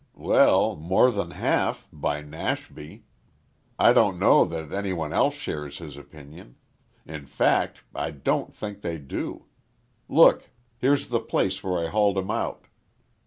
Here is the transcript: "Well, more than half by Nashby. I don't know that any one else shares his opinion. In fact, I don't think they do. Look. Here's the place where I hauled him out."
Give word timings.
"Well, 0.17 0.75
more 0.77 1.11
than 1.11 1.29
half 1.29 1.87
by 1.93 2.21
Nashby. 2.23 3.05
I 3.77 3.93
don't 3.93 4.17
know 4.17 4.45
that 4.45 4.73
any 4.73 4.93
one 4.93 5.13
else 5.13 5.35
shares 5.35 5.77
his 5.77 5.95
opinion. 5.95 6.55
In 7.05 7.27
fact, 7.27 7.81
I 7.93 8.09
don't 8.09 8.51
think 8.51 8.81
they 8.81 8.97
do. 8.97 9.45
Look. 10.09 10.49
Here's 10.79 11.09
the 11.09 11.19
place 11.19 11.61
where 11.63 11.77
I 11.85 11.87
hauled 11.91 12.17
him 12.17 12.31
out." 12.31 12.65